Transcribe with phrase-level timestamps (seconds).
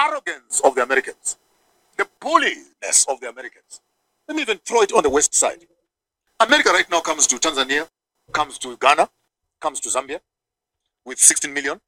[0.00, 1.36] arrogance of the Americans,
[1.96, 3.80] the bulliness of the Americans.
[4.26, 5.66] Let me even throw it on the west side.
[6.38, 7.88] America right now comes to Tanzania,
[8.32, 9.10] comes to Ghana,
[9.60, 10.20] comes to Zambia
[11.04, 11.80] with 16 million.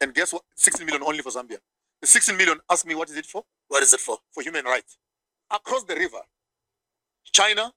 [0.00, 0.42] And guess what?
[0.56, 1.58] 16 million only for Zambia.
[2.00, 3.44] The 16 million, ask me what is it for?
[3.68, 4.18] What is it for?
[4.32, 4.98] For human rights.
[5.50, 6.20] Across the river,
[7.30, 7.72] China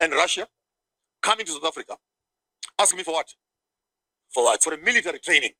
[0.00, 0.46] and Russia
[1.22, 1.96] coming to South Africa.
[2.78, 3.34] Ask me for what?
[4.30, 4.62] For what?
[4.62, 5.52] For a military training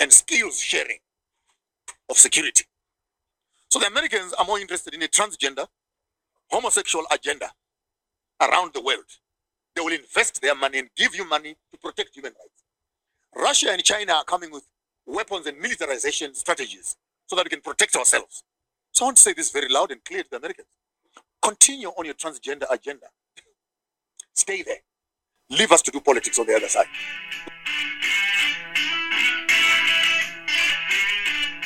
[0.00, 0.98] and skills sharing
[2.10, 2.64] of security.
[3.70, 5.66] So the Americans are more interested in a transgender,
[6.50, 7.50] homosexual agenda
[8.40, 9.04] around the world.
[9.74, 12.62] They will invest their money and give you money to protect human rights.
[13.34, 14.64] Russia and China are coming with
[15.06, 18.44] weapons and militarization strategies so that we can protect ourselves.
[18.92, 20.68] So I want to say this very loud and clear to the Americans.
[21.42, 23.06] Continue on your transgender agenda.
[24.34, 24.78] Stay there.
[25.50, 26.86] Leave us to do politics on the other side.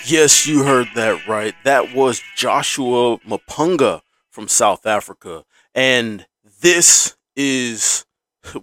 [0.09, 1.55] Yes, you heard that right.
[1.65, 5.45] That was Joshua Mapunga from South Africa.
[5.75, 6.25] And
[6.63, 8.07] this is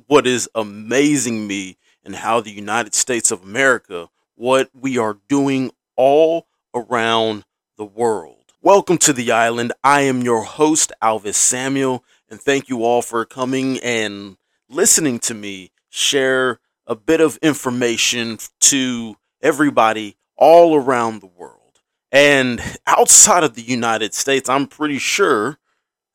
[0.07, 5.69] what is amazing me and how the United States of America, what we are doing
[5.95, 7.45] all around
[7.77, 8.53] the world.
[8.63, 9.71] Welcome to the island.
[9.83, 14.37] I am your host, Alvis Samuel, and thank you all for coming and
[14.67, 21.79] listening to me share a bit of information to everybody all around the world.
[22.11, 25.57] And outside of the United States, I'm pretty sure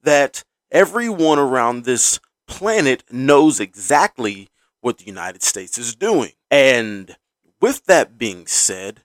[0.03, 4.49] that everyone around this planet knows exactly
[4.81, 6.33] what the United States is doing.
[6.51, 7.17] And
[7.61, 9.03] with that being said,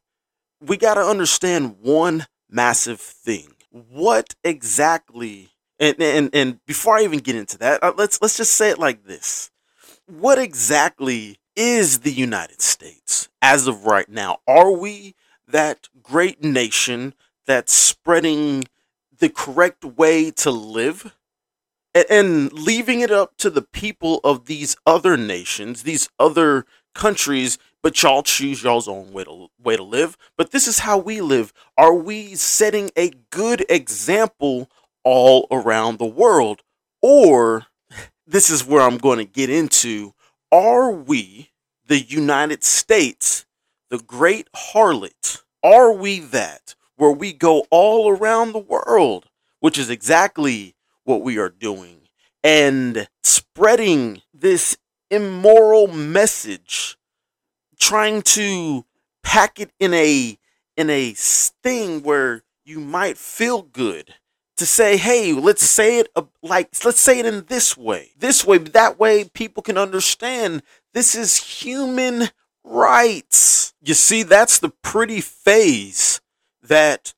[0.62, 3.54] we got to understand one massive thing.
[3.72, 8.54] What exactly and, and and before I even get into that, uh, let's let's just
[8.54, 9.52] say it like this.
[10.08, 14.40] What exactly is the United States as of right now?
[14.48, 15.16] Are we
[15.48, 17.14] that great nation
[17.46, 18.66] that's spreading
[19.18, 21.16] the correct way to live
[22.10, 28.02] and leaving it up to the people of these other nations, these other countries, but
[28.02, 30.18] y'all choose y'all's own way to way to live.
[30.38, 31.54] But this is how we live.
[31.78, 34.70] Are we setting a good example
[35.04, 36.64] all around the world?
[37.02, 37.68] Or
[38.26, 40.15] this is where I'm going to get into
[40.56, 41.52] are we
[41.86, 43.46] the United States,
[43.90, 45.42] the great harlot?
[45.62, 49.26] Are we that where we go all around the world,
[49.60, 50.74] which is exactly
[51.04, 52.08] what we are doing,
[52.42, 54.78] and spreading this
[55.12, 56.96] immoral message,
[57.78, 58.86] trying to
[59.24, 60.38] pack it in a
[60.78, 64.14] in a thing where you might feel good
[64.58, 68.46] to say, hey, let's say it uh, like, let's say it in this way, this
[68.46, 72.30] way, that way people can understand this is human
[72.64, 73.74] rights.
[73.82, 76.22] You see, that's the pretty phase
[76.62, 77.14] that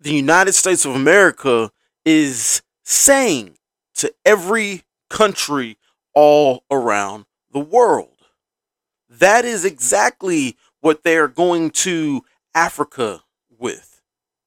[0.00, 1.70] the United States of America
[2.04, 3.58] is saying
[3.96, 5.76] to every country
[6.14, 8.08] all around the world.
[9.08, 12.24] That is exactly what they are going to
[12.54, 13.22] Africa
[13.58, 13.89] with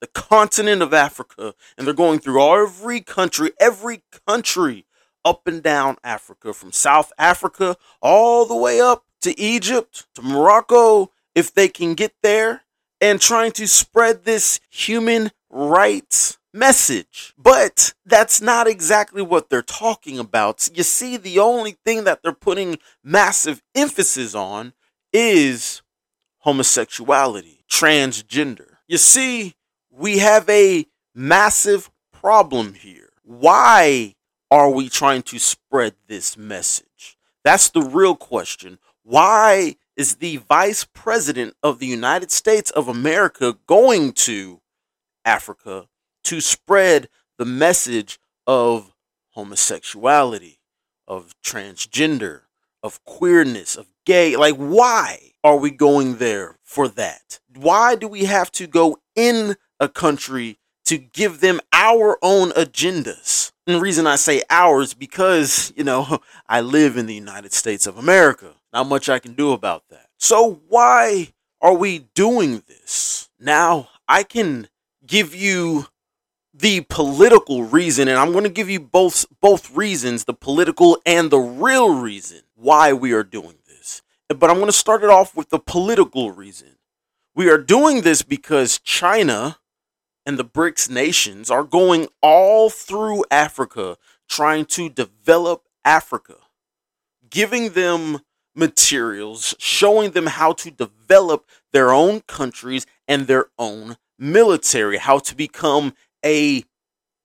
[0.03, 4.85] the continent of Africa, and they're going through every country, every country
[5.23, 11.09] up and down Africa, from South Africa all the way up to Egypt, to Morocco,
[11.33, 12.63] if they can get there,
[12.99, 17.33] and trying to spread this human rights message.
[17.37, 20.67] But that's not exactly what they're talking about.
[20.73, 24.73] You see, the only thing that they're putting massive emphasis on
[25.13, 25.81] is
[26.39, 28.79] homosexuality, transgender.
[28.85, 29.55] You see,
[29.95, 33.09] we have a massive problem here.
[33.23, 34.15] Why
[34.49, 37.17] are we trying to spread this message?
[37.43, 38.79] That's the real question.
[39.03, 44.61] Why is the vice president of the United States of America going to
[45.25, 45.87] Africa
[46.23, 48.95] to spread the message of
[49.31, 50.59] homosexuality,
[51.07, 52.41] of transgender,
[52.81, 54.35] of queerness, of gay?
[54.35, 57.39] Like, why are we going there for that?
[57.55, 63.51] Why do we have to go in a country to give them our own agendas.
[63.65, 67.87] And the reason I say ours because, you know, I live in the United States
[67.87, 68.53] of America.
[68.71, 70.07] Not much I can do about that.
[70.17, 73.29] So why are we doing this?
[73.39, 74.67] Now, I can
[75.05, 75.87] give you
[76.53, 81.31] the political reason and I'm going to give you both both reasons, the political and
[81.31, 83.62] the real reason why we are doing this.
[84.39, 86.77] But I'm going to start it off with the political reason.
[87.35, 89.57] We are doing this because China
[90.25, 93.97] and the BRICS nations are going all through Africa
[94.29, 96.35] trying to develop Africa,
[97.29, 98.21] giving them
[98.55, 105.35] materials, showing them how to develop their own countries and their own military, how to
[105.35, 105.93] become
[106.23, 106.63] a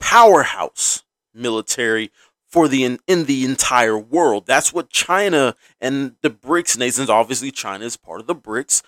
[0.01, 2.11] powerhouse military
[2.49, 4.47] for the in, in the entire world.
[4.47, 8.83] That's what China and the BRICS nations, obviously China is part of the BRICS,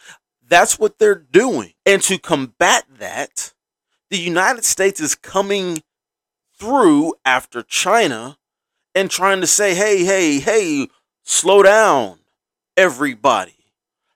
[0.46, 1.74] that's what they're doing.
[1.86, 3.52] And to combat that,
[4.10, 5.82] the United States is coming
[6.58, 8.38] through after China
[8.94, 10.88] and trying to say, "Hey, hey, hey,
[11.22, 12.20] slow down,
[12.76, 13.56] everybody.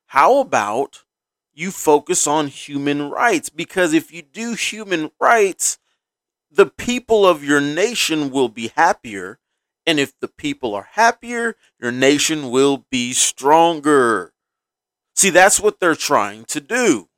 [0.06, 1.04] How about
[1.52, 5.78] you focus on human rights because if you do human rights,
[6.54, 9.38] the people of your nation will be happier.
[9.86, 14.32] And if the people are happier, your nation will be stronger.
[15.16, 17.08] See, that's what they're trying to do.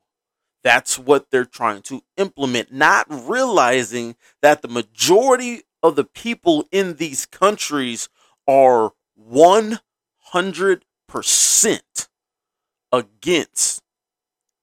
[0.63, 6.95] That's what they're trying to implement, not realizing that the majority of the people in
[6.95, 8.09] these countries
[8.47, 10.81] are 100%
[12.91, 13.81] against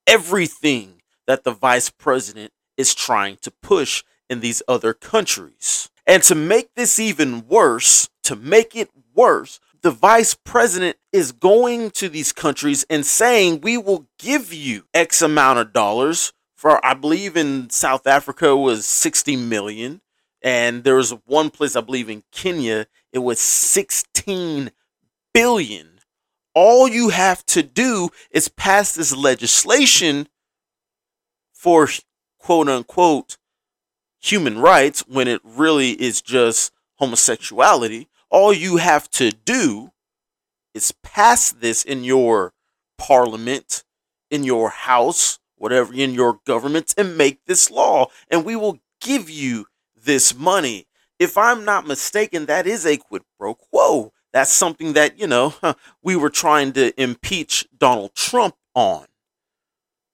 [0.07, 5.91] everything that the vice president is trying to push in these other countries.
[6.07, 11.91] And to make this even worse, to make it worse, the vice president is going
[11.93, 16.33] to these countries and saying, We will give you X amount of dollars.
[16.57, 20.01] For I believe in South Africa it was 60 million.
[20.41, 24.71] And there was one place, I believe in Kenya, it was 16
[25.33, 26.01] billion.
[26.55, 30.29] All you have to do is pass this legislation
[31.53, 31.89] for
[32.39, 33.37] quote unquote
[34.25, 38.09] human rights when it really is just homosexuality.
[38.31, 39.93] All you have to do
[40.73, 42.53] is pass this in your
[42.99, 43.85] parliament,
[44.31, 48.07] in your house, whatever, in your government, and make this law.
[48.31, 50.87] And we will give you this money.
[51.19, 54.13] If I'm not mistaken, that is a quid pro quo.
[54.33, 55.55] That's something that, you know,
[56.03, 59.07] we were trying to impeach Donald Trump on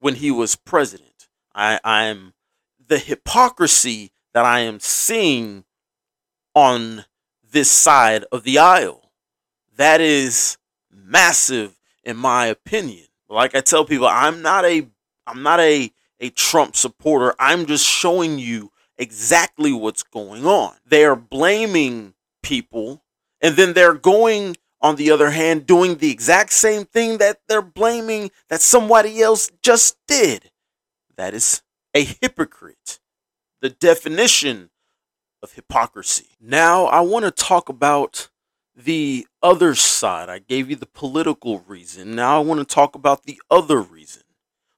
[0.01, 1.29] when he was president.
[1.55, 2.35] I, I'm
[2.91, 5.65] the hypocrisy that I am seeing
[6.55, 7.05] on
[7.49, 9.13] this side of the aisle.
[9.77, 10.59] That is
[10.93, 13.07] massive in my opinion.
[13.29, 14.89] Like I tell people, I'm not a
[15.27, 17.33] I'm not a a Trump supporter.
[17.39, 20.75] I'm just showing you exactly what's going on.
[20.85, 23.05] They are blaming people
[23.41, 27.63] and then they're going on the other hand doing the exact same thing that they're
[27.63, 30.51] blaming that somebody else just did.
[31.17, 31.63] That is
[31.95, 33.01] a hypocrite.
[33.61, 34.71] The definition
[35.43, 36.29] of hypocrisy.
[36.41, 38.29] Now, I want to talk about
[38.77, 40.29] the other side.
[40.29, 42.15] I gave you the political reason.
[42.15, 44.23] Now, I want to talk about the other reason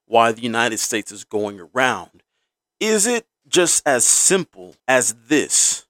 [0.06, 2.22] why the United States is going around.
[2.80, 5.86] Is it just as simple as this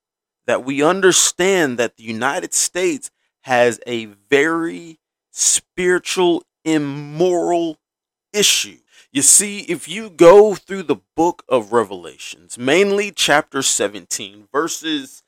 [0.46, 3.10] that we understand that the United States
[3.42, 4.98] has a very
[5.30, 7.78] spiritual, immoral
[8.32, 8.78] issue?
[9.14, 15.22] You see, if you go through the book of Revelations, mainly chapter 17, verses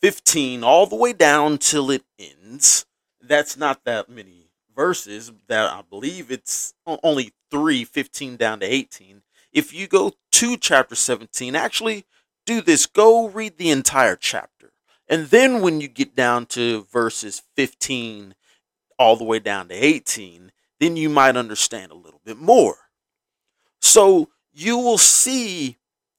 [0.00, 2.86] 15, all the way down till it ends,
[3.20, 5.32] that's not that many verses.
[5.48, 9.22] That I believe it's only 3, 15 down to 18.
[9.52, 12.04] If you go to chapter 17, actually
[12.44, 14.70] do this, go read the entire chapter.
[15.08, 18.36] And then when you get down to verses 15
[19.00, 22.85] all the way down to 18, then you might understand a little bit more.
[23.80, 25.76] So you will see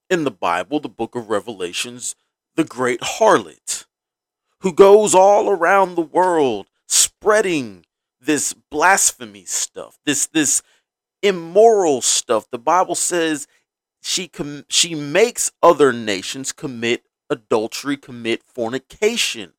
[0.09, 2.15] in the Bible, the book of Revelations,
[2.55, 3.85] the great harlot
[4.61, 7.85] who goes all around the world spreading
[8.19, 10.61] this blasphemy stuff, this this
[11.21, 12.49] immoral stuff.
[12.49, 13.47] The Bible says
[14.01, 19.53] she com- she makes other nations commit adultery, commit fornication.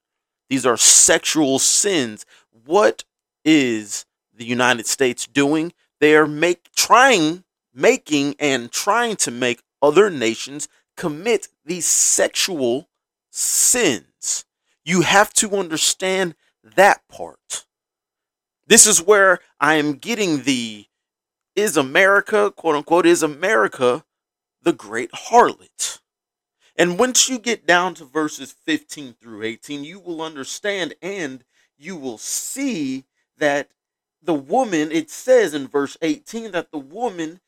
[0.49, 2.25] These are sexual sins.
[2.65, 3.05] What
[3.45, 5.73] is the United States doing?
[6.01, 7.45] They are make trying
[7.79, 12.89] making and trying to make other nations commit these sexual
[13.31, 14.45] sins.
[14.85, 17.67] You have to understand that part.
[18.67, 20.87] This is where I am getting the
[21.55, 24.05] is America, quote unquote, is America
[24.63, 26.01] the great harlot?
[26.77, 31.45] And once you get down to verses 15 through 18, you will understand and
[31.77, 33.05] you will see
[33.39, 33.71] that
[34.23, 37.41] the woman, it says in verse 18 that the woman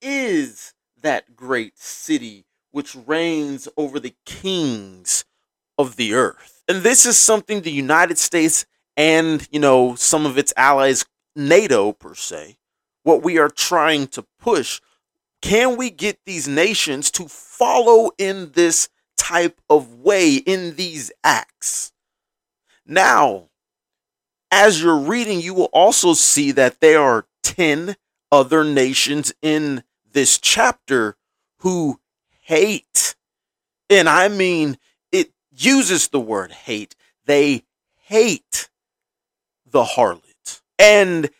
[0.00, 5.24] is that great city which reigns over the kings
[5.76, 6.62] of the earth.
[6.68, 8.66] And this is something the United States
[8.96, 11.04] and, you know, some of its allies,
[11.34, 12.58] NATO per se,
[13.02, 14.80] what we are trying to push.
[15.42, 21.92] Can we get these nations to follow in this type of way, in these acts?
[22.86, 23.48] Now,
[24.50, 27.96] as you're reading, you will also see that there are 10
[28.30, 31.16] other nations in this chapter
[31.58, 32.00] who
[32.42, 33.14] hate.
[33.88, 34.78] And I mean,
[35.12, 36.94] it uses the word hate.
[37.26, 37.64] They
[38.04, 38.68] hate
[39.66, 40.62] the harlot.
[40.78, 41.30] And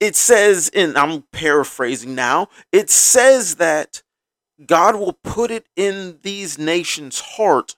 [0.00, 4.02] it says, and I'm paraphrasing now, it says that
[4.64, 7.76] God will put it in these nations' heart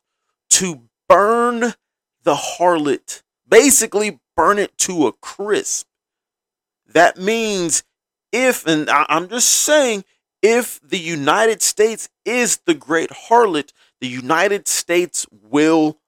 [0.51, 1.75] to burn
[2.23, 5.87] the harlot, basically burn it to a crisp.
[6.87, 7.83] That means
[8.31, 10.05] if, and I'm just saying,
[10.43, 15.99] if the United States is the great harlot, the United States will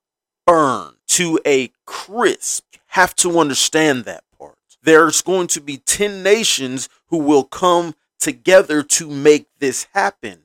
[0.47, 2.65] burn to a crisp.
[2.89, 4.59] Have to understand that part.
[4.83, 10.41] There's going to be 10 nations who will come together to make this happen.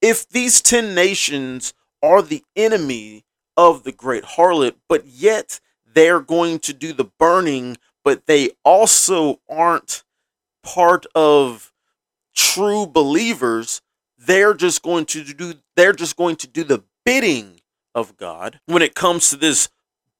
[0.00, 3.24] If these 10 nations are the enemy
[3.56, 5.60] of the great harlot, but yet
[5.94, 10.02] they're going to do the burning, but they also aren't
[10.62, 11.71] part of
[12.34, 13.82] true believers,
[14.18, 17.60] they're just going to do they're just going to do the bidding
[17.94, 19.68] of God when it comes to this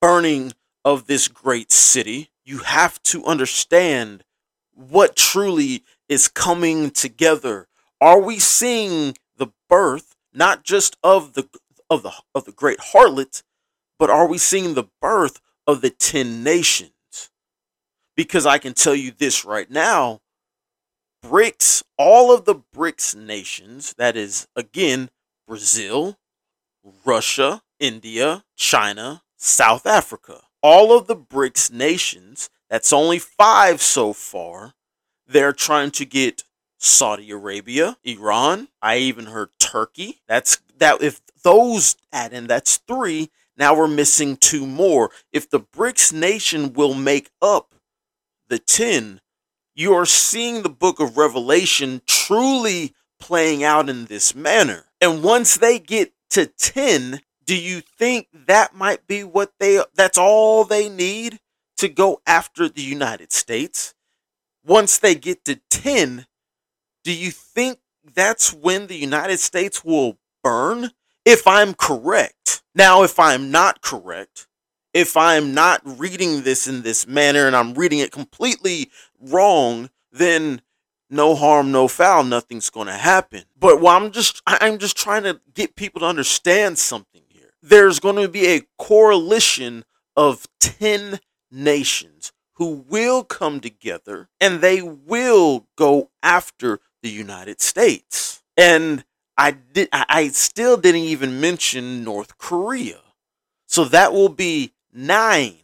[0.00, 0.52] burning
[0.85, 2.31] of this great city.
[2.45, 4.25] You have to understand
[4.75, 7.69] what truly is coming together.
[8.00, 11.49] Are we seeing the birth not just of the
[11.88, 13.42] of the of the great harlot,
[13.99, 16.90] but are we seeing the birth of the 10 nations?
[18.16, 20.21] Because I can tell you this right now,
[21.23, 25.11] BRICS, all of the BRICS nations, that is, again,
[25.47, 26.19] Brazil,
[27.05, 34.75] Russia, India, China, South Africa, all of the BRICS nations, that's only five so far,
[35.26, 36.45] they're trying to get
[36.79, 40.21] Saudi Arabia, Iran, I even heard Turkey.
[40.26, 43.31] That's that if those add in, that's three.
[43.57, 45.11] Now we're missing two more.
[45.33, 47.76] If the BRICS nation will make up
[48.49, 49.21] the 10,
[49.75, 54.87] you are seeing the book of Revelation truly playing out in this manner.
[55.00, 60.19] And once they get to 10, do you think that might be what they that's
[60.19, 61.38] all they need
[61.76, 63.95] to go after the United States?
[64.64, 66.26] Once they get to 10,
[67.05, 67.79] do you think
[68.14, 70.91] that's when the United States will burn?
[71.25, 72.62] If I'm correct.
[72.75, 74.47] Now, if I'm not correct,
[74.94, 80.62] if I'm not reading this in this manner and I'm reading it completely wrong, then
[81.08, 83.44] no harm, no foul, nothing's going to happen.
[83.58, 87.52] But well, I'm just I'm just trying to get people to understand something here.
[87.62, 89.84] There's going to be a coalition
[90.16, 91.20] of 10
[91.50, 98.42] nations who will come together and they will go after the United States.
[98.56, 99.04] And
[99.37, 103.00] I did I still didn't even mention North Korea.
[103.66, 105.56] So that will be 9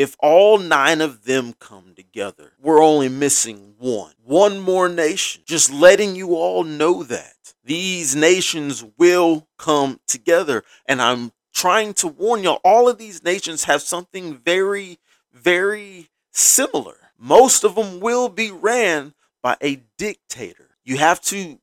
[0.00, 2.52] if all nine of them come together.
[2.58, 4.14] We're only missing one.
[4.24, 5.42] One more nation.
[5.44, 7.34] Just letting you all know that.
[7.62, 10.64] These nations will come together.
[10.86, 14.98] And I'm trying to warn y'all, all of these nations have something very,
[15.34, 16.96] very similar.
[17.18, 19.12] Most of them will be ran
[19.42, 20.70] by a dictator.
[20.82, 21.58] You have to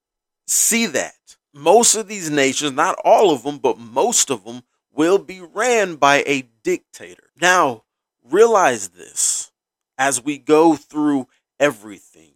[0.46, 1.16] see that.
[1.56, 4.62] Most of these nations, not all of them, but most of them,
[4.98, 7.30] will be ran by a dictator.
[7.40, 7.84] Now,
[8.30, 9.52] realize this
[9.98, 11.28] as we go through
[11.60, 12.34] everything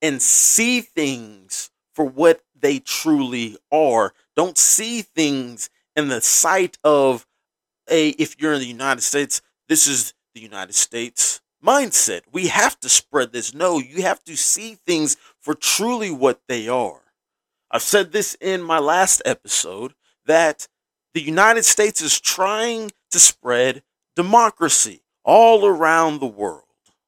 [0.00, 4.14] and see things for what they truly are.
[4.36, 7.26] Don't see things in the sight of
[7.90, 12.22] a, if you're in the United States, this is the United States mindset.
[12.32, 13.54] We have to spread this.
[13.54, 17.02] No, you have to see things for truly what they are.
[17.70, 19.94] I've said this in my last episode
[20.26, 20.68] that
[21.14, 23.82] the United States is trying to spread
[24.16, 26.64] democracy all around the world,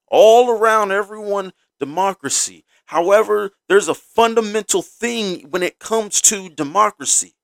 [0.09, 2.65] all around everyone, democracy.
[2.87, 7.35] However, there's a fundamental thing when it comes to democracy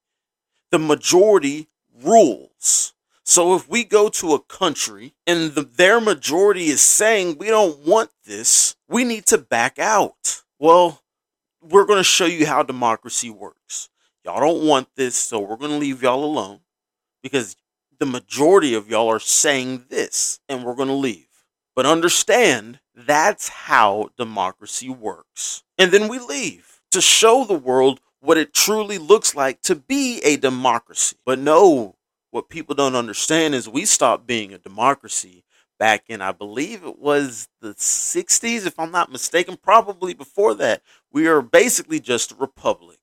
[0.71, 1.69] the majority
[2.03, 2.95] rules.
[3.25, 7.87] So if we go to a country and the, their majority is saying we don't
[7.87, 10.43] want this, we need to back out.
[10.59, 11.03] Well,
[11.61, 13.91] we're going to show you how democracy works.
[14.25, 16.61] Y'all don't want this, so we're going to leave y'all alone
[17.23, 17.57] because
[17.99, 21.29] the majority of y'all are saying this and we're going to leave.
[21.75, 25.65] But understand that's how democracy works.
[25.79, 30.21] And then we leave to show the world what it truly looks like to be
[30.21, 31.17] a democracy.
[31.25, 31.97] But no,
[32.31, 35.45] what people don't understand is we stopped being a democracy
[35.79, 40.81] back in, I believe it was the 60s, if I'm not mistaken, probably before that.
[41.11, 42.99] We are basically just a republic.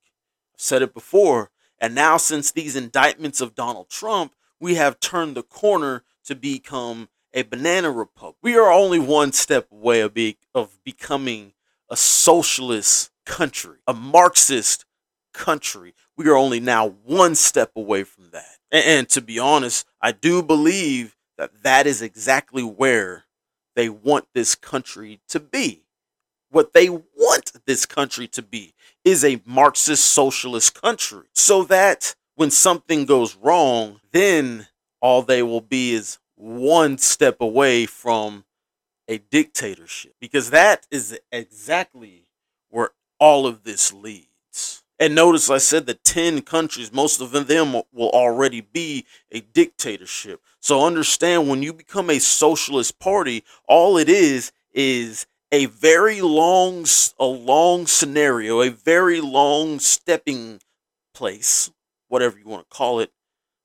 [0.61, 1.51] Said it before.
[1.79, 7.07] And now, since these indictments of Donald Trump, we have turned the corner to become
[7.33, 8.35] a banana republic.
[8.41, 11.53] We are only one step away of, be, of becoming
[11.89, 14.83] a socialist country, a Marxist
[15.33, 15.93] country.
[16.17, 18.57] We are only now one step away from that.
[18.69, 23.23] And, and, to be honest, I do believe that that is exactly where
[23.77, 25.85] they want this country to be.
[26.51, 28.73] What they want this country to be
[29.09, 31.27] is a Marxist socialist country.
[31.33, 34.67] So that when something goes wrong, then
[35.01, 38.45] all they will be is one step away from
[39.07, 42.27] a dictatorship because that is exactly
[42.69, 44.83] where all of this leads.
[44.99, 50.41] And notice I said the 10 countries, most of them will already be a dictatorship.
[50.59, 56.85] So understand when you become a socialist party, all it is is a very long
[57.19, 60.59] a long scenario, a very long stepping
[61.13, 61.71] place,
[62.07, 63.11] whatever you want to call it,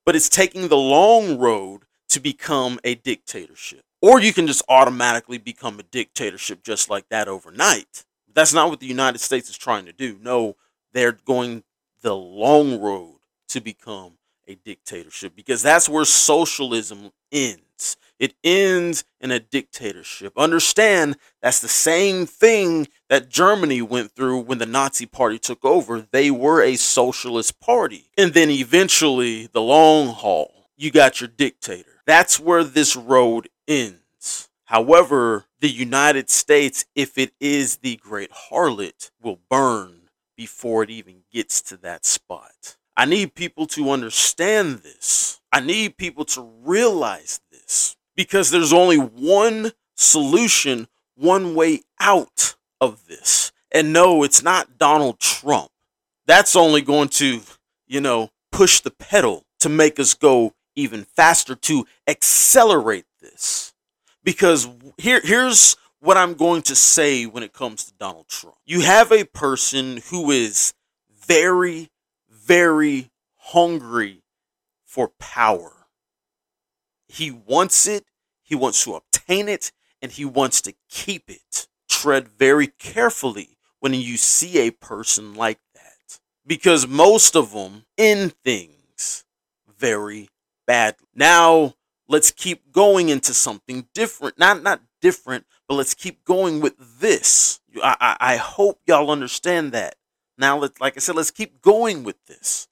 [0.05, 3.83] but it's taking the long road to become a dictatorship.
[4.00, 8.05] Or you can just automatically become a dictatorship just like that overnight.
[8.35, 10.19] That's not what the United States is trying to do.
[10.21, 10.57] No,
[10.93, 11.64] they're going
[12.03, 13.17] the long road
[13.49, 17.63] to become a dictatorship because that's where socialism ends.
[18.25, 20.33] It ends in a dictatorship.
[20.38, 26.00] Understand that's the same thing that Germany went through when the Nazi party took over.
[26.11, 28.09] They were a socialist party.
[28.16, 32.00] And then eventually, the long haul, you got your dictator.
[32.07, 34.49] That's where this road ends.
[34.64, 41.25] However, the United States, if it is the great harlot, will burn before it even
[41.31, 42.78] gets to that spot.
[42.97, 45.40] I need people to understand this.
[45.52, 53.06] I need people to realize this because there's only one solution, one way out of
[53.06, 53.52] this.
[53.73, 55.71] And no, it's not Donald Trump.
[56.26, 57.40] That's only going to,
[57.87, 63.73] you know, push the pedal to make us go even faster to accelerate this.
[64.23, 64.68] Because
[64.99, 68.56] here, here's what I'm going to say when it comes to Donald Trump.
[68.64, 70.75] You have a person who is
[71.11, 71.90] very,
[72.28, 74.23] very hungry
[74.85, 75.84] for power.
[77.14, 78.07] He wants it,
[78.42, 79.70] he wants to obtain it,
[80.03, 81.68] and he wants to keep it.
[81.88, 86.18] Tread very carefully when you see a person like that.
[86.44, 89.24] Because most of them end things
[89.79, 90.29] very
[90.66, 91.07] badly.
[91.14, 91.74] Now,
[92.09, 94.37] let's keep going into something different.
[94.37, 97.61] Not not different, but let's keep going with this.
[97.81, 99.94] I, I, I hope y'all understand that.
[100.37, 102.66] Now, let, like I said, let's keep going with this.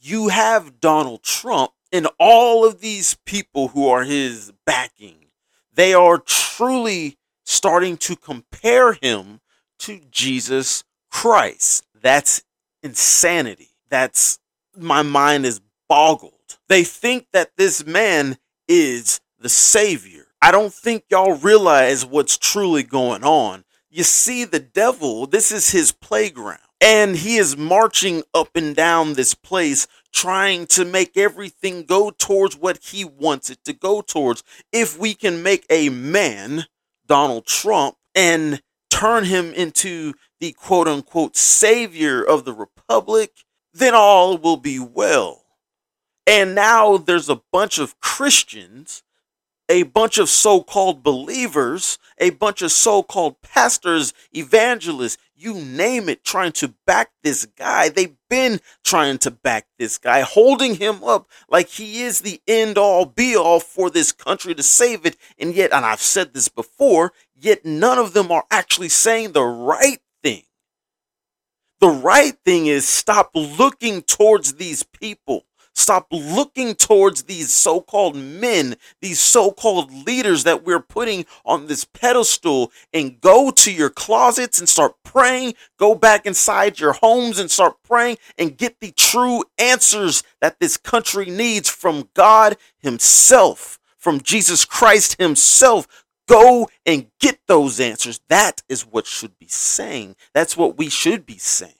[0.00, 5.26] You have Donald Trump and all of these people who are his backing.
[5.74, 9.40] They are truly starting to compare him
[9.80, 11.86] to Jesus Christ.
[11.94, 12.42] That's
[12.82, 13.70] insanity.
[13.88, 14.38] That's
[14.76, 16.58] my mind is boggled.
[16.68, 18.36] They think that this man
[18.68, 20.26] is the Savior.
[20.42, 23.64] I don't think y'all realize what's truly going on.
[23.96, 26.60] You see, the devil, this is his playground.
[26.82, 32.58] And he is marching up and down this place, trying to make everything go towards
[32.58, 34.44] what he wants it to go towards.
[34.70, 36.66] If we can make a man,
[37.06, 43.30] Donald Trump, and turn him into the quote unquote savior of the republic,
[43.72, 45.42] then all will be well.
[46.26, 49.02] And now there's a bunch of Christians,
[49.68, 56.08] a bunch of so called believers, a bunch of so called pastors, evangelists, you name
[56.08, 57.88] it, trying to back this guy.
[57.88, 62.78] They've been trying to back this guy, holding him up like he is the end
[62.78, 65.16] all be all for this country to save it.
[65.38, 69.44] And yet, and I've said this before, yet none of them are actually saying the
[69.44, 70.44] right thing.
[71.80, 75.45] The right thing is stop looking towards these people.
[75.76, 81.66] Stop looking towards these so called men, these so called leaders that we're putting on
[81.66, 85.52] this pedestal, and go to your closets and start praying.
[85.78, 90.78] Go back inside your homes and start praying and get the true answers that this
[90.78, 95.86] country needs from God Himself, from Jesus Christ Himself.
[96.26, 98.20] Go and get those answers.
[98.30, 100.16] That is what should be saying.
[100.32, 101.74] That's what we should be saying.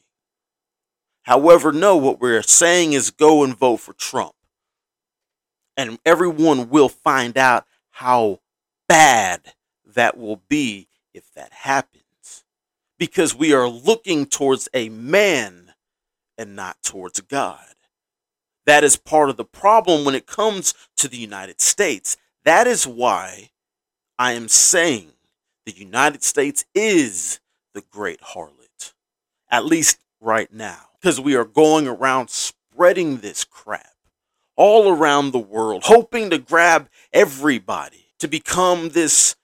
[1.26, 4.34] However, no, what we're saying is go and vote for Trump.
[5.76, 8.38] And everyone will find out how
[8.88, 12.44] bad that will be if that happens.
[12.96, 15.74] Because we are looking towards a man
[16.38, 17.74] and not towards God.
[18.64, 22.16] That is part of the problem when it comes to the United States.
[22.44, 23.50] That is why
[24.16, 25.10] I am saying
[25.64, 27.40] the United States is
[27.74, 28.92] the great harlot,
[29.50, 33.94] at least right now because we are going around spreading this crap
[34.56, 39.36] all around the world, hoping to grab everybody to become this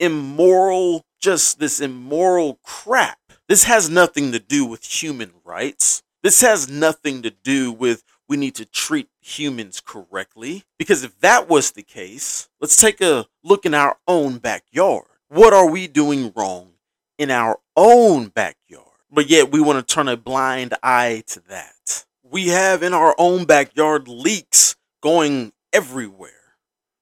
[0.00, 3.18] immoral just this immoral crap.
[3.46, 6.02] This has nothing to do with human rights.
[6.22, 10.64] This has nothing to do with we need to treat humans correctly.
[10.78, 15.04] Because if that was the case, let's take a look in our own backyard.
[15.28, 16.70] What are we doing wrong
[17.18, 18.91] in our own backyard?
[19.14, 22.06] But yet we want to turn a blind eye to that.
[22.22, 26.30] We have in our own backyard leaks going everywhere.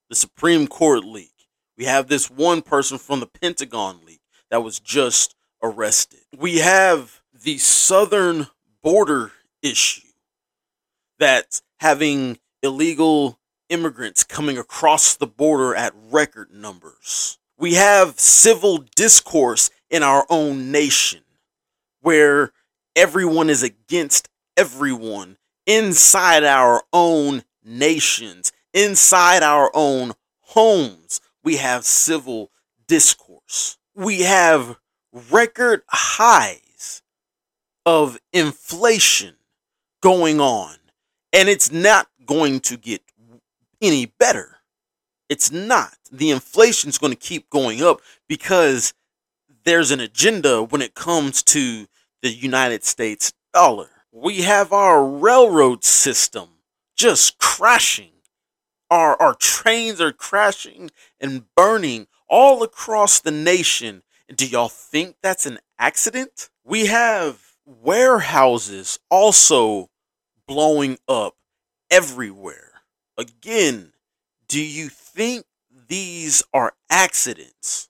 [0.09, 1.31] The Supreme Court leak.
[1.79, 4.20] We have this one person from the Pentagon leak
[4.51, 6.25] that was just arrested.
[6.37, 8.49] We have the southern
[8.83, 9.31] border
[9.62, 10.09] issue
[11.20, 17.38] that's having illegal immigrants coming across the border at record numbers.
[17.57, 21.20] We have civil discourse in our own nation
[22.00, 22.52] where
[22.96, 25.36] everyone is against everyone
[25.66, 31.20] inside our own nations, inside our own homes.
[31.42, 32.50] We have civil
[32.86, 33.78] discourse.
[33.94, 34.78] We have
[35.30, 37.02] record highs
[37.86, 39.36] of inflation
[40.02, 40.76] going on,
[41.32, 43.02] and it's not going to get
[43.80, 44.58] any better.
[45.28, 45.94] It's not.
[46.10, 48.92] The inflation's going to keep going up because
[49.64, 51.87] there's an agenda when it comes to
[52.23, 53.88] the United States dollar.
[54.12, 56.49] We have our railroad system
[56.96, 58.12] just crashing.
[58.90, 64.03] Our, our trains are crashing and burning all across the nation.
[64.35, 66.51] Do y'all think that's an accident?
[66.64, 69.90] We have warehouses also
[70.46, 71.37] blowing up
[71.90, 72.83] everywhere.
[73.16, 73.92] Again,
[74.49, 75.44] do you think
[75.88, 77.88] these are accidents?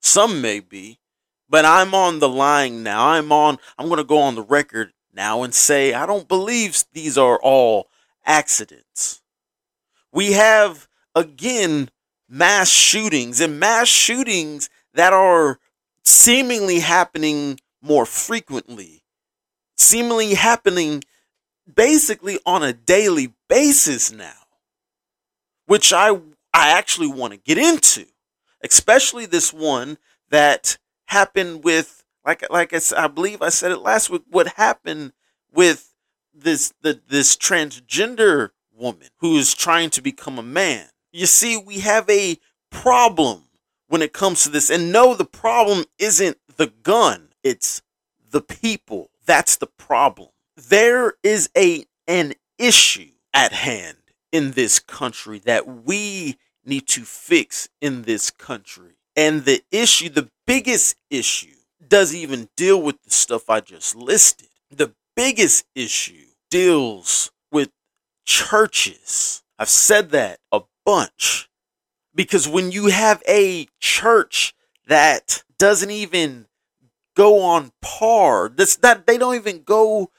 [0.00, 1.00] Some may be,
[1.48, 3.08] but I'm on the line now.
[3.08, 6.84] I'm on, I'm going to go on the record now and say I don't believe
[6.92, 7.88] these are all
[8.24, 9.22] accidents.
[10.12, 11.90] We have, again,
[12.28, 15.58] mass shootings and mass shootings that are
[16.04, 19.02] seemingly happening more frequently,
[19.76, 21.02] seemingly happening
[21.72, 24.46] basically on a daily basis now,
[25.66, 26.18] which I
[26.54, 28.06] I actually want to get into,
[28.62, 29.98] especially this one
[30.30, 34.22] that happened with like like I, I believe I said it last week.
[34.30, 35.12] What happened
[35.52, 35.92] with
[36.32, 40.86] this the this transgender woman who is trying to become a man?
[41.12, 42.38] You see, we have a
[42.70, 43.44] problem
[43.88, 47.82] when it comes to this, and no, the problem isn't the gun; it's
[48.30, 49.10] the people.
[49.24, 50.28] That's the problem.
[50.56, 53.96] There is a an issue at hand
[54.32, 58.97] in this country that we need to fix in this country.
[59.18, 61.56] And the issue, the biggest issue,
[61.88, 64.46] doesn't even deal with the stuff I just listed.
[64.70, 67.70] The biggest issue deals with
[68.24, 69.42] churches.
[69.58, 71.50] I've said that a bunch
[72.14, 74.54] because when you have a church
[74.86, 76.46] that doesn't even
[77.16, 80.12] go on par, that's that they don't even go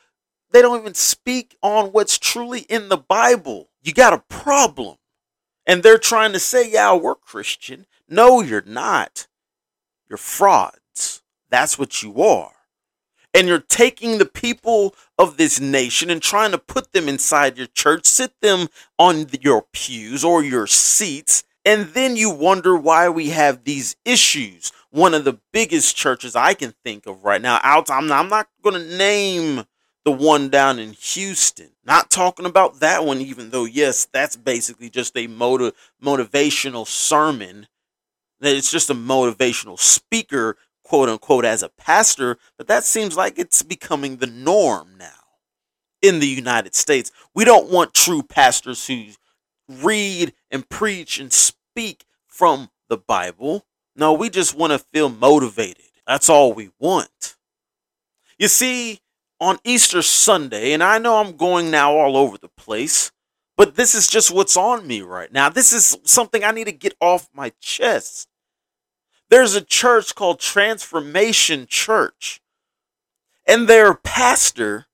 [0.51, 3.69] they don't even speak on what's truly in the Bible.
[3.81, 4.97] You got a problem.
[5.65, 7.85] And they're trying to say, yeah, we're Christian.
[8.09, 9.27] No, you're not.
[10.09, 11.21] You're frauds.
[11.49, 12.51] That's what you are.
[13.33, 17.67] And you're taking the people of this nation and trying to put them inside your
[17.67, 23.29] church, sit them on your pews or your seats, and then you wonder why we
[23.29, 24.71] have these issues.
[24.89, 28.47] One of the biggest churches I can think of right now, out I'm not, not
[28.63, 29.65] going to name
[30.03, 31.69] the one down in Houston.
[31.85, 37.67] Not talking about that one, even though, yes, that's basically just a motiv- motivational sermon.
[38.41, 43.61] It's just a motivational speaker, quote unquote, as a pastor, but that seems like it's
[43.61, 45.07] becoming the norm now
[46.01, 47.11] in the United States.
[47.35, 49.07] We don't want true pastors who
[49.67, 53.65] read and preach and speak from the Bible.
[53.95, 55.83] No, we just want to feel motivated.
[56.07, 57.35] That's all we want.
[58.37, 59.01] You see,
[59.41, 63.11] on Easter Sunday, and I know I'm going now all over the place,
[63.57, 65.49] but this is just what's on me right now.
[65.49, 68.28] This is something I need to get off my chest.
[69.29, 72.41] There's a church called Transformation Church,
[73.47, 74.87] and their pastor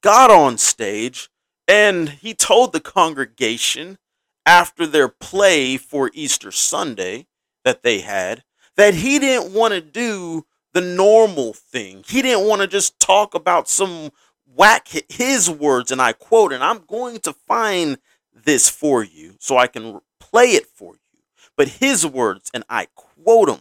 [0.00, 1.30] got on stage
[1.68, 3.98] and he told the congregation
[4.44, 7.26] after their play for Easter Sunday
[7.64, 8.44] that they had
[8.76, 12.04] that he didn't want to do the normal thing.
[12.06, 14.10] He didn't want to just talk about some
[14.54, 17.98] whack his words, and I quote, and I'm going to find
[18.32, 21.20] this for you so I can play it for you.
[21.56, 23.60] But his words, and I quote him.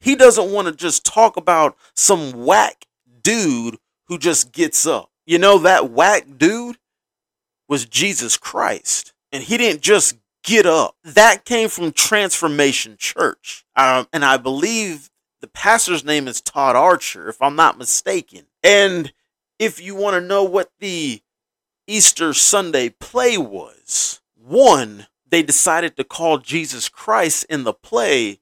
[0.00, 2.86] He doesn't want to just talk about some whack
[3.22, 5.10] dude who just gets up.
[5.26, 6.78] You know, that whack dude
[7.68, 9.12] was Jesus Christ.
[9.30, 10.96] And he didn't just get up.
[11.04, 13.64] That came from Transformation Church.
[13.76, 15.10] Um, and I believe
[15.40, 18.42] The pastor's name is Todd Archer, if I'm not mistaken.
[18.62, 19.12] And
[19.58, 21.22] if you want to know what the
[21.86, 28.40] Easter Sunday play was, one, they decided to call Jesus Christ in the play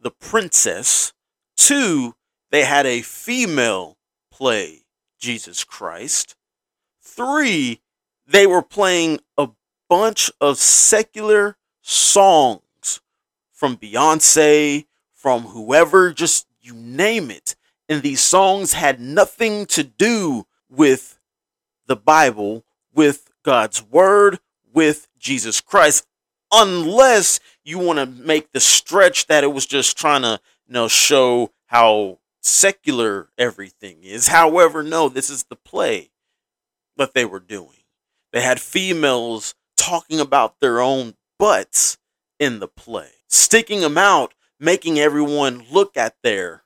[0.00, 1.12] the princess.
[1.56, 2.14] Two,
[2.50, 3.98] they had a female
[4.30, 4.84] play
[5.18, 6.36] Jesus Christ.
[7.02, 7.80] Three,
[8.26, 9.48] they were playing a
[9.88, 13.00] bunch of secular songs
[13.52, 17.56] from Beyonce, from whoever, just you name it.
[17.88, 21.18] And these songs had nothing to do with
[21.86, 24.38] the Bible, with God's Word,
[24.72, 26.06] with Jesus Christ,
[26.52, 30.88] unless you want to make the stretch that it was just trying to, you know,
[30.88, 34.28] show how secular everything is.
[34.28, 36.10] However, no, this is the play
[36.96, 37.84] that they were doing.
[38.32, 41.98] They had females talking about their own butts
[42.38, 46.59] in the play, sticking them out, making everyone look at their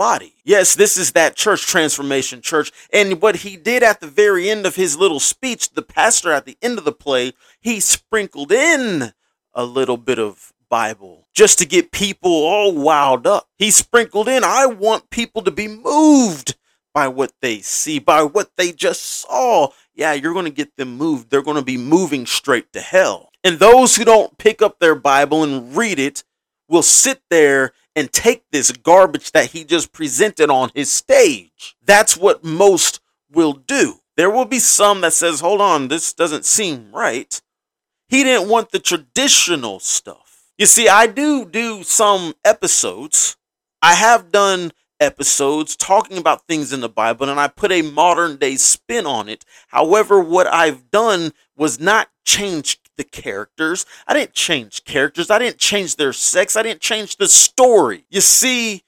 [0.00, 0.34] body.
[0.44, 2.72] Yes, this is that church, Transformation Church.
[2.90, 6.46] And what he did at the very end of his little speech, the pastor at
[6.46, 9.12] the end of the play, he sprinkled in
[9.52, 13.50] a little bit of Bible just to get people all wound up.
[13.58, 16.56] He sprinkled in, I want people to be moved
[16.94, 19.68] by what they see, by what they just saw.
[19.94, 21.28] Yeah, you're going to get them moved.
[21.28, 23.28] They're going to be moving straight to hell.
[23.44, 26.24] And those who don't pick up their Bible and read it
[26.70, 31.76] will sit there and take this garbage that he just presented on his stage.
[31.84, 33.96] That's what most will do.
[34.16, 37.40] There will be some that says, "Hold on, this doesn't seem right."
[38.08, 40.44] He didn't want the traditional stuff.
[40.56, 43.36] You see, I do do some episodes.
[43.82, 48.36] I have done episodes talking about things in the Bible and I put a modern
[48.36, 49.44] day spin on it.
[49.68, 53.86] However, what I've done was not change the characters.
[54.06, 55.30] I didn't change characters.
[55.30, 56.54] I didn't change their sex.
[56.54, 58.04] I didn't change the story.
[58.10, 58.82] You see,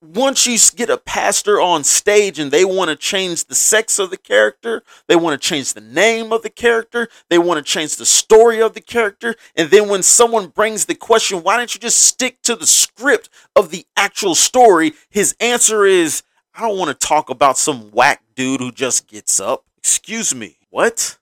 [0.00, 4.08] once you get a pastor on stage and they want to change the sex of
[4.08, 7.96] the character, they want to change the name of the character, they want to change
[7.96, 11.80] the story of the character, and then when someone brings the question, why don't you
[11.80, 14.92] just stick to the script of the actual story?
[15.10, 16.22] His answer is,
[16.54, 19.64] I don't want to talk about some whack dude who just gets up.
[19.76, 21.17] Excuse me, what?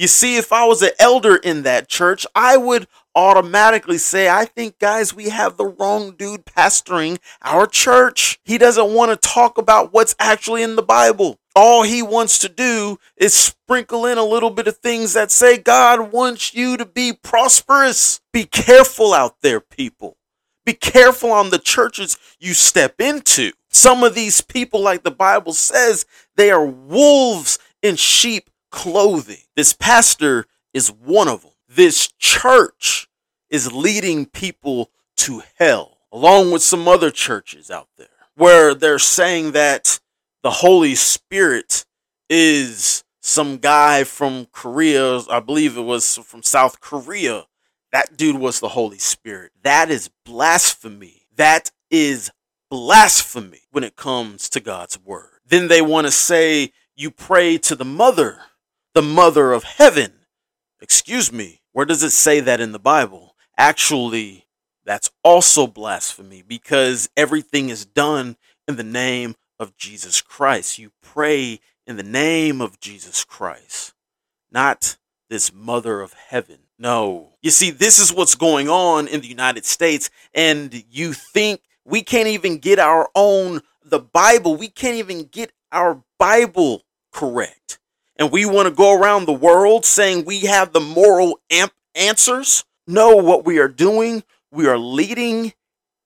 [0.00, 4.46] You see, if I was an elder in that church, I would automatically say, I
[4.46, 8.40] think, guys, we have the wrong dude pastoring our church.
[8.42, 11.38] He doesn't want to talk about what's actually in the Bible.
[11.54, 15.58] All he wants to do is sprinkle in a little bit of things that say
[15.58, 18.22] God wants you to be prosperous.
[18.32, 20.16] Be careful out there, people.
[20.64, 23.52] Be careful on the churches you step into.
[23.68, 29.42] Some of these people, like the Bible says, they are wolves in sheep clothing.
[29.56, 31.52] This pastor is one of them.
[31.68, 33.08] This church
[33.48, 39.52] is leading people to hell, along with some other churches out there, where they're saying
[39.52, 40.00] that
[40.42, 41.84] the Holy Spirit
[42.28, 45.20] is some guy from Korea.
[45.28, 47.46] I believe it was from South Korea.
[47.92, 49.52] That dude was the Holy Spirit.
[49.62, 51.26] That is blasphemy.
[51.36, 52.30] That is
[52.70, 55.40] blasphemy when it comes to God's word.
[55.44, 58.38] Then they want to say you pray to the mother
[59.00, 60.12] the mother of heaven.
[60.82, 63.34] Excuse me, where does it say that in the Bible?
[63.56, 64.44] Actually,
[64.84, 68.36] that's also blasphemy because everything is done
[68.68, 70.78] in the name of Jesus Christ.
[70.78, 73.94] You pray in the name of Jesus Christ,
[74.52, 74.98] not
[75.30, 76.58] this mother of heaven.
[76.78, 77.36] No.
[77.40, 82.02] You see, this is what's going on in the United States, and you think we
[82.02, 87.79] can't even get our own, the Bible, we can't even get our Bible correct
[88.20, 92.64] and we want to go around the world saying we have the moral amp answers.
[92.86, 95.54] No, what we are doing, we are leading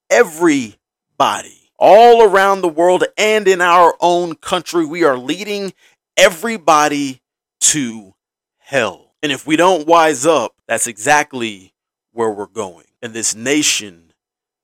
[0.09, 4.87] everybody all around the world and in our own country.
[4.87, 5.73] We are leading
[6.17, 7.21] everybody
[7.63, 8.15] to
[8.59, 9.15] hell.
[9.21, 11.75] And if we don't wise up, that's exactly
[12.13, 12.87] where we're going.
[13.03, 14.13] And this nation,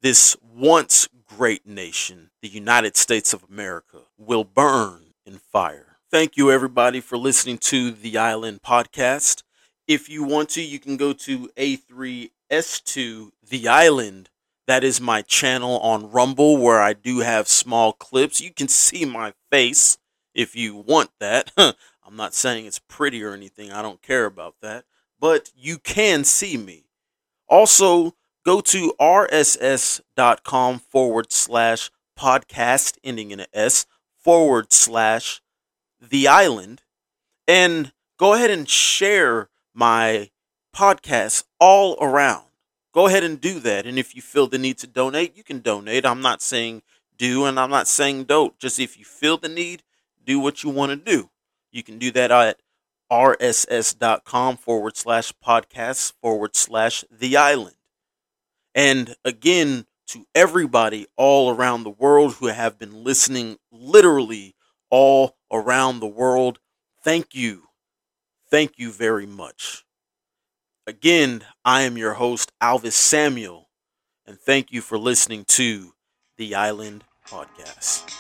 [0.02, 5.89] this once great nation, the United States of America, will burn in fire.
[6.10, 9.44] Thank you, everybody, for listening to the Island Podcast.
[9.86, 14.28] If you want to, you can go to A3S2 The Island.
[14.66, 18.40] That is my channel on Rumble where I do have small clips.
[18.40, 19.98] You can see my face
[20.34, 21.52] if you want that.
[21.56, 24.86] I'm not saying it's pretty or anything, I don't care about that.
[25.20, 26.86] But you can see me.
[27.48, 33.86] Also, go to rss.com forward slash podcast, ending in S,
[34.18, 35.40] forward slash
[36.00, 36.82] the island
[37.46, 40.30] and go ahead and share my
[40.74, 42.44] podcast all around.
[42.92, 43.86] go ahead and do that.
[43.86, 46.04] And if you feel the need to donate, you can donate.
[46.04, 46.82] I'm not saying
[47.16, 48.58] do and I'm not saying don't.
[48.58, 49.82] Just if you feel the need,
[50.24, 51.30] do what you want to do.
[51.70, 52.58] You can do that at
[53.12, 57.76] rss.com forward slash podcast forward slash the island.
[58.74, 64.54] And again, to everybody all around the world who have been listening literally
[64.90, 66.58] all around the world,
[67.02, 67.64] thank you.
[68.50, 69.84] Thank you very much.
[70.86, 73.68] Again, I am your host, Alvis Samuel,
[74.26, 75.92] and thank you for listening to
[76.36, 78.12] the Island Podcast.